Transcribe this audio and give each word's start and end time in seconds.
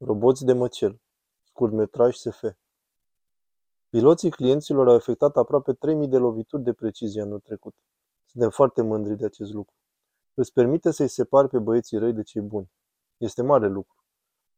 Roboți 0.00 0.44
de 0.44 0.52
măcel. 0.52 1.00
Scurtmetraj 1.42 2.16
SF. 2.16 2.44
Piloții 3.88 4.30
clienților 4.30 4.88
au 4.88 4.94
efectuat 4.94 5.36
aproape 5.36 5.72
3000 5.72 6.08
de 6.08 6.16
lovituri 6.16 6.62
de 6.62 6.72
precizie 6.72 7.22
anul 7.22 7.40
trecut. 7.40 7.74
Suntem 8.24 8.50
foarte 8.50 8.82
mândri 8.82 9.16
de 9.16 9.24
acest 9.24 9.52
lucru. 9.52 9.74
Îți 10.34 10.52
permite 10.52 10.90
să-i 10.90 11.08
separi 11.08 11.48
pe 11.48 11.58
băieții 11.58 11.98
răi 11.98 12.12
de 12.12 12.22
cei 12.22 12.42
buni. 12.42 12.70
Este 13.16 13.42
mare 13.42 13.68
lucru. 13.68 13.96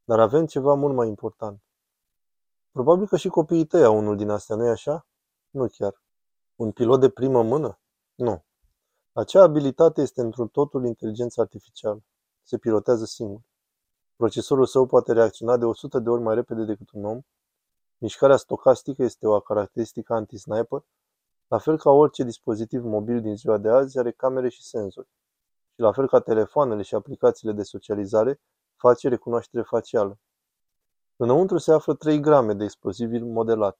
Dar 0.05 0.21
avem 0.21 0.47
ceva 0.47 0.75
mult 0.75 0.95
mai 0.95 1.09
important. 1.09 1.63
Probabil 2.71 3.07
că 3.07 3.17
și 3.17 3.29
copiii 3.29 3.67
tăi 3.67 3.85
au 3.85 3.97
unul 3.97 4.17
din 4.17 4.29
astea, 4.29 4.57
nu-i 4.57 4.69
așa? 4.69 5.07
Nu 5.51 5.67
chiar. 5.69 6.03
Un 6.57 6.73
pilot 6.73 7.01
de 7.01 7.09
primă 7.09 7.43
mână? 7.43 7.81
Nu. 8.15 8.45
Acea 9.13 9.43
abilitate 9.43 10.01
este 10.01 10.21
într-un 10.21 10.49
totul 10.49 10.87
inteligență 10.87 11.41
artificială. 11.41 12.03
Se 12.43 12.59
pilotează 12.59 13.05
singur. 13.05 13.41
Procesorul 14.21 14.67
său 14.67 14.87
poate 14.87 15.13
reacționa 15.13 15.57
de 15.57 15.65
100 15.65 15.99
de 15.99 16.09
ori 16.09 16.23
mai 16.23 16.35
repede 16.35 16.65
decât 16.65 16.91
un 16.91 17.05
om. 17.05 17.21
Mișcarea 17.99 18.37
stocastică 18.37 19.03
este 19.03 19.27
o 19.27 19.41
caracteristică 19.41 20.15
anti-sniper, 20.15 20.85
la 21.49 21.59
fel 21.59 21.79
ca 21.79 21.91
orice 21.91 22.23
dispozitiv 22.23 22.85
mobil 22.85 23.21
din 23.21 23.37
ziua 23.37 23.59
de 23.59 23.69
azi 23.69 23.99
are 23.99 24.11
camere 24.11 24.49
și 24.49 24.63
senzori. 24.63 25.09
Și 25.75 25.81
la 25.81 25.93
fel 25.93 26.09
ca 26.09 26.21
telefoanele 26.21 26.83
și 26.83 26.95
aplicațiile 26.95 27.53
de 27.53 27.63
socializare, 27.63 28.41
face 28.77 29.09
recunoaștere 29.09 29.63
facială. 29.63 30.19
Înăuntru 31.17 31.59
se 31.59 31.73
află 31.73 31.95
3 31.95 32.21
grame 32.21 32.55
de 32.55 32.65
explozibil 32.65 33.25
modelat. 33.25 33.79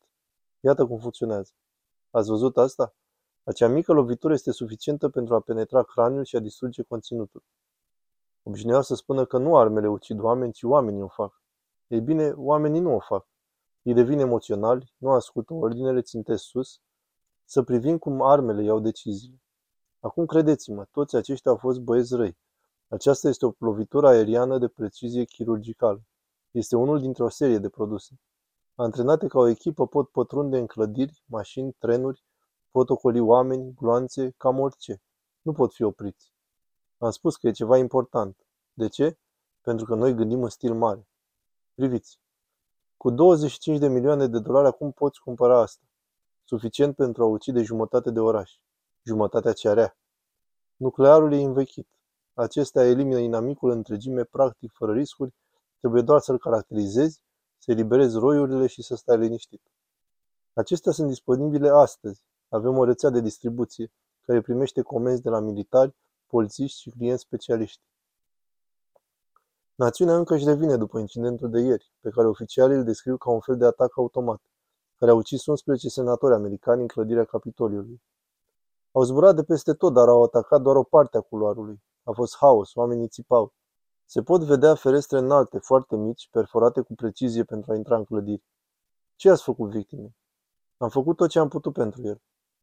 Iată 0.61 0.87
cum 0.87 0.99
funcționează. 0.99 1.53
Ați 2.11 2.29
văzut 2.29 2.57
asta? 2.57 2.95
Acea 3.45 3.69
mică 3.69 3.93
lovitură 3.93 4.33
este 4.33 4.51
suficientă 4.53 5.09
pentru 5.09 5.35
a 5.35 5.41
penetra 5.41 5.83
craniul 5.83 6.25
și 6.25 6.37
a 6.37 6.41
distruge 6.41 6.83
conținutul. 6.83 7.43
Obișnuiau 8.51 8.83
să 8.83 8.95
spună 8.95 9.25
că 9.25 9.39
nu 9.39 9.57
armele 9.57 9.89
ucid 9.89 10.21
oameni, 10.21 10.53
ci 10.53 10.63
oamenii 10.63 11.03
o 11.03 11.09
fac. 11.09 11.43
Ei 11.87 12.01
bine, 12.01 12.33
oamenii 12.37 12.81
nu 12.81 12.95
o 12.95 12.99
fac. 12.99 13.27
Ei 13.83 13.95
devin 13.95 14.19
emoționali, 14.19 14.95
nu 14.97 15.11
ascultă 15.11 15.55
ordinele, 15.55 16.01
țintesc 16.01 16.43
sus, 16.43 16.81
să 17.45 17.63
privim 17.63 17.99
cum 17.99 18.23
armele 18.23 18.63
iau 18.63 18.81
deciziile. 18.81 19.43
Acum 20.01 20.27
credeți-mă, 20.27 20.87
toți 20.91 21.17
aceștia 21.17 21.51
au 21.51 21.57
fost 21.57 21.81
băieți 21.81 22.15
răi. 22.15 22.39
Aceasta 22.89 23.29
este 23.29 23.47
o 23.47 23.53
lovitură 23.59 24.09
aeriană 24.09 24.59
de 24.59 24.69
precizie 24.69 25.25
chirurgicală. 25.25 26.03
Este 26.51 26.77
unul 26.77 27.01
dintre 27.01 27.25
o 27.25 27.29
serie 27.29 27.59
de 27.59 27.69
produse. 27.69 28.21
Antrenate 28.75 29.27
ca 29.27 29.39
o 29.39 29.49
echipă 29.49 29.87
pot 29.87 30.09
pătrunde 30.09 30.59
în 30.59 30.67
clădiri, 30.67 31.23
mașini, 31.27 31.73
trenuri, 31.73 32.25
pot 32.71 32.91
ocoli 32.91 33.21
oameni, 33.21 33.75
gloanțe, 33.75 34.35
cam 34.37 34.59
orice. 34.59 35.03
Nu 35.43 35.53
pot 35.53 35.73
fi 35.73 35.83
opriți. 35.83 36.33
Am 37.03 37.11
spus 37.11 37.37
că 37.37 37.47
e 37.47 37.51
ceva 37.51 37.77
important. 37.77 38.37
De 38.73 38.89
ce? 38.89 39.19
Pentru 39.61 39.85
că 39.85 39.95
noi 39.95 40.15
gândim 40.15 40.43
în 40.43 40.49
stil 40.49 40.75
mare. 40.75 41.09
Priviți. 41.75 42.21
Cu 42.97 43.11
25 43.11 43.79
de 43.79 43.89
milioane 43.89 44.27
de 44.27 44.39
dolari 44.39 44.67
acum 44.67 44.93
poți 44.93 45.21
cumpăra 45.21 45.61
asta. 45.61 45.85
Suficient 46.45 46.97
pentru 46.97 47.23
a 47.23 47.27
ucide 47.27 47.63
jumătate 47.63 48.11
de 48.11 48.21
oraș. 48.21 48.53
Jumătatea 49.03 49.53
ce 49.53 49.69
area. 49.69 49.97
Nuclearul 50.77 51.33
e 51.33 51.43
învechit. 51.43 51.89
Acesta 52.35 52.85
elimină 52.85 53.19
inamicul 53.19 53.71
întregime 53.71 54.25
practic 54.25 54.73
fără 54.73 54.93
riscuri, 54.93 55.35
trebuie 55.79 56.03
doar 56.03 56.21
să-l 56.21 56.39
caracterizezi, 56.39 57.21
să 57.59 57.71
eliberezi 57.71 58.19
roiurile 58.19 58.67
și 58.67 58.83
să 58.83 58.95
stai 58.95 59.19
liniștit. 59.19 59.61
Acestea 60.53 60.93
sunt 60.93 61.09
disponibile 61.09 61.69
astăzi. 61.69 62.23
Avem 62.49 62.79
o 62.79 62.85
rețea 62.85 63.11
de 63.11 63.21
distribuție 63.21 63.93
care 64.21 64.41
primește 64.41 64.83
comenzi 64.83 65.23
de 65.23 65.29
la 65.29 65.41
militari, 65.41 65.95
polițiști 66.31 66.81
și 66.81 66.91
clienți 66.91 67.23
specialiști. 67.23 67.81
Națiunea 69.75 70.17
încă 70.17 70.35
își 70.35 70.45
revine 70.45 70.77
după 70.77 70.99
incidentul 70.99 71.51
de 71.51 71.61
ieri, 71.61 71.93
pe 72.01 72.11
care 72.11 72.27
oficialii 72.27 72.77
îl 72.77 72.85
descriu 72.85 73.17
ca 73.17 73.31
un 73.31 73.41
fel 73.41 73.57
de 73.57 73.65
atac 73.65 73.97
automat, 73.97 74.41
care 74.99 75.11
a 75.11 75.15
ucis 75.15 75.47
11 75.47 75.89
senatori 75.89 76.35
americani 76.35 76.81
în 76.81 76.87
clădirea 76.87 77.25
Capitoliului. 77.25 78.03
Au 78.93 79.03
zburat 79.03 79.35
de 79.35 79.43
peste 79.43 79.75
tot, 79.75 79.93
dar 79.93 80.09
au 80.09 80.23
atacat 80.23 80.61
doar 80.61 80.77
o 80.77 80.83
parte 80.83 81.17
a 81.17 81.21
culoarului. 81.21 81.83
A 82.03 82.13
fost 82.13 82.37
haos, 82.37 82.75
oamenii 82.75 83.09
țipau. 83.09 83.53
Se 84.05 84.23
pot 84.23 84.43
vedea 84.43 84.75
ferestre 84.75 85.19
înalte, 85.19 85.59
foarte 85.59 85.97
mici, 85.97 86.29
perforate 86.31 86.81
cu 86.81 86.95
precizie 86.95 87.45
pentru 87.45 87.73
a 87.73 87.75
intra 87.75 87.97
în 87.97 88.05
clădiri. 88.05 88.45
Ce 89.17 89.31
ați 89.31 89.43
făcut 89.43 89.71
victime? 89.71 90.15
Am 90.77 90.89
făcut 90.89 91.17
tot 91.17 91.29
ce 91.29 91.39
am 91.39 91.49
putut 91.49 91.73
pentru 91.73 92.03
el. 92.03 92.21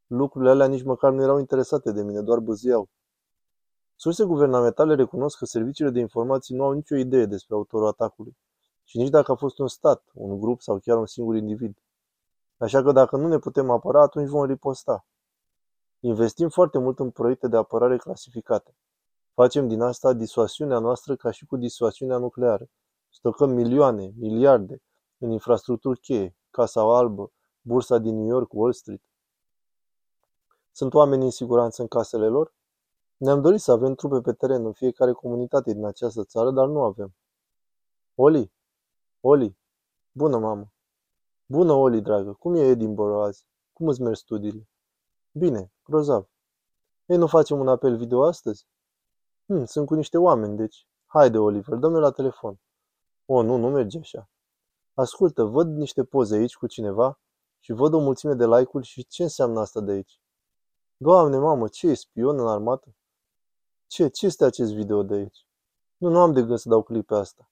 Lucrurile 0.07 0.51
alea 0.51 0.67
nici 0.67 0.83
măcar 0.83 1.11
nu 1.11 1.21
erau 1.21 1.39
interesate 1.39 1.91
de 1.91 2.03
mine, 2.03 2.21
doar 2.21 2.39
băziau. 2.39 2.89
Surse 3.99 4.23
guvernamentale 4.23 4.95
recunosc 4.95 5.37
că 5.37 5.45
serviciile 5.45 5.89
de 5.89 5.99
informații 5.99 6.55
nu 6.55 6.63
au 6.63 6.71
nicio 6.71 6.95
idee 6.95 7.25
despre 7.25 7.55
autorul 7.55 7.87
atacului 7.87 8.37
și 8.83 8.97
nici 8.97 9.09
dacă 9.09 9.31
a 9.31 9.35
fost 9.35 9.59
un 9.59 9.67
stat, 9.67 10.03
un 10.13 10.39
grup 10.39 10.61
sau 10.61 10.79
chiar 10.79 10.97
un 10.97 11.05
singur 11.05 11.35
individ. 11.35 11.77
Așa 12.57 12.83
că 12.83 12.91
dacă 12.91 13.17
nu 13.17 13.27
ne 13.27 13.37
putem 13.37 13.69
apăra, 13.69 14.01
atunci 14.01 14.29
vom 14.29 14.45
riposta. 14.45 15.05
Investim 15.99 16.49
foarte 16.49 16.77
mult 16.77 16.99
în 16.99 17.09
proiecte 17.09 17.47
de 17.47 17.57
apărare 17.57 17.97
clasificate. 17.97 18.75
Facem 19.33 19.67
din 19.67 19.81
asta 19.81 20.13
disuasiunea 20.13 20.79
noastră 20.79 21.15
ca 21.15 21.31
și 21.31 21.45
cu 21.45 21.57
disuasiunea 21.57 22.17
nucleară. 22.17 22.69
Stocăm 23.09 23.49
milioane, 23.49 24.13
miliarde 24.17 24.81
în 25.17 25.31
infrastructuri 25.31 25.99
cheie, 25.99 26.35
Casa 26.51 26.81
Albă, 26.81 27.31
bursa 27.61 27.97
din 27.97 28.15
New 28.15 28.27
York, 28.27 28.53
Wall 28.53 28.73
Street. 28.73 29.01
Sunt 30.71 30.93
oameni 30.93 31.23
în 31.23 31.31
siguranță 31.31 31.81
în 31.81 31.87
casele 31.87 32.27
lor? 32.27 32.53
Ne-am 33.17 33.41
dorit 33.41 33.59
să 33.59 33.71
avem 33.71 33.95
trupe 33.95 34.21
pe 34.21 34.33
teren 34.33 34.65
în 34.65 34.73
fiecare 34.73 35.11
comunitate 35.11 35.73
din 35.73 35.85
această 35.85 36.23
țară, 36.23 36.51
dar 36.51 36.67
nu 36.67 36.81
avem. 36.81 37.15
Oli? 38.15 38.51
Oli? 39.21 39.57
Bună, 40.11 40.37
mamă! 40.37 40.71
Bună, 41.45 41.73
Oli, 41.73 42.01
dragă! 42.01 42.33
Cum 42.33 42.55
e 42.55 42.67
Edinburgh 42.67 43.25
azi? 43.25 43.45
Cum 43.73 43.87
îți 43.87 44.01
merg 44.01 44.15
studiile? 44.15 44.67
Bine, 45.31 45.71
grozav. 45.83 46.27
Ei, 47.05 47.17
nu 47.17 47.27
facem 47.27 47.59
un 47.59 47.67
apel 47.67 47.97
video 47.97 48.23
astăzi? 48.23 48.67
Hm, 49.45 49.63
sunt 49.63 49.85
cu 49.85 49.93
niște 49.93 50.17
oameni, 50.17 50.57
deci. 50.57 50.87
Haide, 51.05 51.37
Oliver, 51.37 51.77
dă-mi 51.77 51.99
la 51.99 52.11
telefon. 52.11 52.59
O, 53.25 53.41
nu, 53.41 53.57
nu 53.57 53.69
merge 53.69 53.99
așa. 53.99 54.29
Ascultă, 54.93 55.43
văd 55.43 55.67
niște 55.67 56.03
poze 56.03 56.35
aici 56.35 56.55
cu 56.55 56.67
cineva 56.67 57.19
și 57.59 57.71
văd 57.71 57.93
o 57.93 57.99
mulțime 57.99 58.33
de 58.33 58.45
like-uri 58.45 58.85
și 58.85 59.05
ce 59.05 59.23
înseamnă 59.23 59.59
asta 59.59 59.81
de 59.81 59.91
aici? 59.91 60.21
Doamne, 60.97 61.37
mamă, 61.37 61.67
ce 61.67 61.87
e 61.87 61.93
spion 61.93 62.39
în 62.39 62.47
armată? 62.47 62.95
Ce? 63.87 64.07
Ce 64.07 64.25
este 64.25 64.45
acest 64.45 64.73
video 64.73 65.03
de 65.03 65.13
aici? 65.13 65.45
Nu, 65.97 66.09
nu 66.09 66.19
am 66.19 66.33
de 66.33 66.43
gând 66.43 66.57
să 66.57 66.69
dau 66.69 66.81
clip 66.83 67.05
pe 67.05 67.15
asta. 67.15 67.49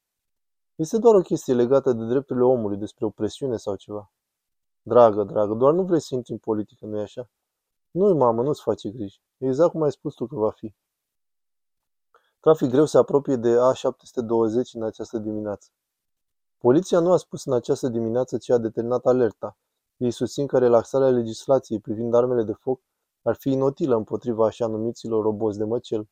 Este 0.75 0.97
doar 0.97 1.15
o 1.15 1.21
chestie 1.21 1.53
legată 1.53 1.93
de 1.93 2.05
drepturile 2.05 2.45
omului, 2.45 2.77
despre 2.77 3.05
opresiune 3.05 3.57
sau 3.57 3.75
ceva. 3.75 4.11
Dragă, 4.81 5.23
dragă, 5.23 5.53
doar 5.53 5.73
nu 5.73 5.83
vrei 5.83 6.01
să 6.01 6.15
intri 6.15 6.31
în 6.31 6.37
politică, 6.37 6.85
nu-i 6.85 7.01
așa? 7.01 7.29
Nu, 7.91 8.13
mamă, 8.13 8.41
nu-ți 8.41 8.61
face 8.61 8.89
griji. 8.89 9.21
Exact 9.37 9.71
cum 9.71 9.81
ai 9.81 9.91
spus 9.91 10.13
tu 10.13 10.25
că 10.27 10.35
va 10.35 10.49
fi. 10.49 10.73
Trafic 12.39 12.69
greu 12.69 12.85
se 12.85 12.97
apropie 12.97 13.35
de 13.35 13.55
A720 13.55 14.73
în 14.73 14.83
această 14.83 15.17
dimineață. 15.17 15.69
Poliția 16.57 16.99
nu 16.99 17.11
a 17.11 17.17
spus 17.17 17.45
în 17.45 17.53
această 17.53 17.87
dimineață 17.87 18.37
ce 18.37 18.53
a 18.53 18.57
determinat 18.57 19.05
alerta. 19.05 19.57
Ei 19.97 20.11
susțin 20.11 20.47
că 20.47 20.57
relaxarea 20.57 21.09
legislației 21.09 21.79
privind 21.79 22.13
armele 22.13 22.43
de 22.43 22.53
foc 22.53 22.81
ar 23.21 23.35
fi 23.35 23.51
inutilă 23.51 23.95
împotriva 23.95 24.45
așa 24.45 24.67
numiților 24.67 25.23
roboți 25.23 25.57
de 25.57 25.63
măcel. 25.63 26.07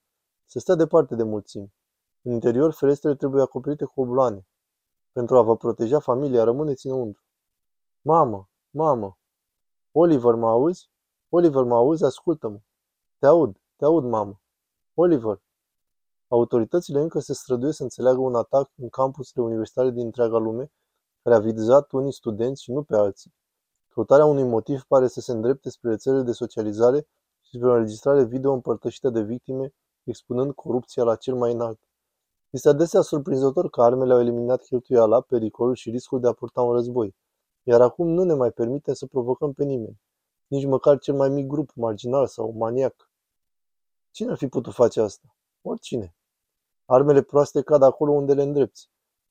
Să 0.54 0.60
stea 0.60 0.76
departe 0.76 1.16
de 1.16 1.24
mulțimi. 1.24 1.74
În 2.22 2.32
interior, 2.32 2.74
ferestrele 2.74 3.16
trebuie 3.16 3.42
acoperite 3.42 3.86
cu 3.86 4.02
obloane. 4.02 4.48
Pentru 5.12 5.38
a 5.38 5.42
vă 5.42 5.58
proteja 5.58 6.00
familia, 6.00 6.44
rămâneți 6.44 6.88
înăuntru. 6.88 7.24
Mamă, 8.02 8.50
mamă! 8.70 9.18
Oliver, 9.92 10.34
mă 10.34 10.50
auzi? 10.50 10.90
Oliver, 11.30 11.64
mă 11.64 11.76
auzi? 11.76 12.04
Ascultă-mă! 12.04 12.60
Te 13.18 13.26
aud, 13.26 13.62
te 13.76 13.86
aud, 13.86 14.04
mamă! 14.04 14.42
Oliver! 14.94 15.42
Autoritățile 16.28 17.02
încă 17.02 17.20
se 17.20 17.34
străduiesc 17.34 17.78
să 17.78 17.84
înțeleagă 17.84 18.20
un 18.20 18.36
atac 18.36 18.72
în 18.76 18.90
campusurile 18.90 19.46
universitare 19.46 19.90
din 19.90 20.06
întreaga 20.06 20.38
lume, 20.38 20.72
care 21.24 21.36
a 21.36 21.40
vizat 21.40 21.92
unii 21.92 22.14
studenți 22.14 22.64
și 22.64 22.72
nu 22.72 22.84
pe 22.84 22.96
alții. 22.96 23.34
Căutarea 23.88 24.26
unui 24.26 24.44
motiv 24.44 24.84
pare 24.84 25.08
să 25.08 25.20
se 25.20 25.32
îndrepte 25.32 25.70
spre 25.70 25.90
rețelele 25.90 26.24
de 26.24 26.32
socializare 26.32 27.08
și 27.42 27.56
spre 27.56 27.70
o 27.70 27.74
înregistrare 27.74 28.24
video 28.24 28.54
împărtășită 28.54 29.10
de 29.10 29.22
victime, 29.22 29.74
expunând 30.04 30.54
corupția 30.54 31.04
la 31.04 31.16
cel 31.16 31.36
mai 31.36 31.54
înalt. 31.54 31.80
Este 32.50 32.70
adesea 32.70 33.02
surprinzător 33.02 33.70
că 33.70 33.82
armele 33.82 34.14
au 34.14 34.20
eliminat 34.20 34.64
cheltuiala, 34.64 35.22
pericolul 35.22 35.76
și 35.76 35.90
riscul 35.90 36.20
de 36.20 36.28
a 36.28 36.34
purta 36.34 36.62
un 36.62 36.74
război, 36.74 37.16
iar 37.64 37.82
acum 37.82 38.08
nu 38.08 38.24
ne 38.24 38.34
mai 38.34 38.52
permite 38.52 38.94
să 38.94 39.06
provocăm 39.06 39.54
pe 39.54 39.64
nimeni, 39.64 40.02
nici 40.48 40.66
măcar 40.66 41.00
cel 41.00 41.16
mai 41.16 41.30
mic 41.30 41.48
grup 41.48 41.72
marginal 41.76 42.28
sau 42.28 42.52
maniac. 42.52 43.12
Cine 44.12 44.32
ar 44.32 44.38
fi 44.38 44.48
putut 44.48 44.74
face 44.74 45.02
asta? 45.02 45.36
Oricine. 45.62 46.16
Armele 46.86 47.22
proaste 47.22 47.62
cad 47.62 47.84
acolo 47.84 48.12
unde 48.12 48.34
le 48.34 48.44
îndrepți. 48.44 48.90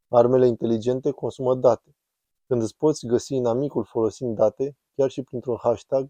Armele 0.08 0.46
inteligente 0.46 1.10
consumă 1.10 1.54
date. 1.54 1.96
Când 2.46 2.62
îți 2.62 2.76
poți 2.76 3.06
găsi 3.06 3.34
inamicul 3.34 3.84
folosind 3.84 4.36
date, 4.36 4.76
chiar 4.94 5.10
și 5.10 5.22
printr-un 5.22 5.56
hashtag, 5.56 6.08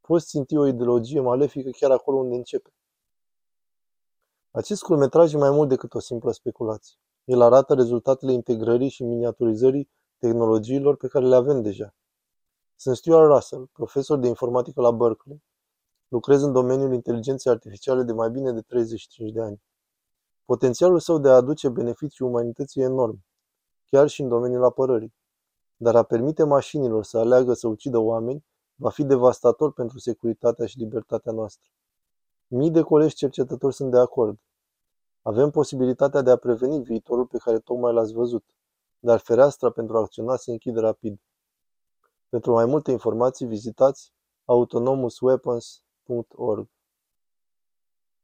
poți 0.00 0.26
ținti 0.26 0.56
o 0.56 0.66
ideologie 0.66 1.20
malefică 1.20 1.70
chiar 1.70 1.90
acolo 1.90 2.16
unde 2.16 2.34
începe. 2.34 2.72
Acest 4.54 4.80
scurtmetraj 4.80 5.32
e 5.32 5.36
mai 5.36 5.50
mult 5.50 5.68
decât 5.68 5.94
o 5.94 5.98
simplă 5.98 6.32
speculație. 6.32 6.96
El 7.24 7.40
arată 7.40 7.74
rezultatele 7.74 8.32
integrării 8.32 8.88
și 8.88 9.02
miniaturizării 9.02 9.90
tehnologiilor 10.18 10.96
pe 10.96 11.08
care 11.08 11.26
le 11.26 11.34
avem 11.34 11.62
deja. 11.62 11.94
Sunt 12.76 12.96
Stuart 12.96 13.32
Russell, 13.32 13.68
profesor 13.72 14.18
de 14.18 14.28
informatică 14.28 14.80
la 14.80 14.90
Berkeley. 14.90 15.42
Lucrez 16.08 16.42
în 16.42 16.52
domeniul 16.52 16.92
inteligenței 16.92 17.52
artificiale 17.52 18.02
de 18.02 18.12
mai 18.12 18.30
bine 18.30 18.52
de 18.52 18.60
35 18.60 19.32
de 19.32 19.40
ani. 19.40 19.62
Potențialul 20.44 20.98
său 20.98 21.18
de 21.18 21.28
a 21.28 21.34
aduce 21.34 21.68
beneficii 21.68 22.24
umanității 22.24 22.80
e 22.80 22.84
enorm, 22.84 23.24
chiar 23.90 24.08
și 24.08 24.22
în 24.22 24.28
domeniul 24.28 24.64
apărării. 24.64 25.14
Dar 25.76 25.96
a 25.96 26.02
permite 26.02 26.44
mașinilor 26.44 27.04
să 27.04 27.18
aleagă 27.18 27.52
să 27.52 27.68
ucidă 27.68 27.98
oameni 27.98 28.44
va 28.74 28.90
fi 28.90 29.04
devastator 29.04 29.72
pentru 29.72 29.98
securitatea 29.98 30.66
și 30.66 30.78
libertatea 30.78 31.32
noastră. 31.32 31.70
Mii 32.54 32.70
de 32.70 32.82
colegi 32.82 33.14
cercetători 33.14 33.74
sunt 33.74 33.90
de 33.90 33.98
acord. 33.98 34.38
Avem 35.22 35.50
posibilitatea 35.50 36.22
de 36.22 36.30
a 36.30 36.36
preveni 36.36 36.82
viitorul 36.82 37.26
pe 37.26 37.38
care 37.38 37.58
tocmai 37.58 37.92
l-ați 37.92 38.12
văzut, 38.12 38.44
dar 38.98 39.18
fereastra 39.18 39.70
pentru 39.70 39.96
a 39.96 40.00
acționa 40.00 40.36
se 40.36 40.50
închide 40.50 40.80
rapid. 40.80 41.20
Pentru 42.28 42.52
mai 42.52 42.64
multe 42.64 42.90
informații 42.90 43.46
vizitați 43.46 44.12
autonomousweapons.org 44.44 46.68